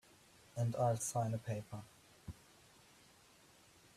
[0.55, 1.83] And I'll sign a paper.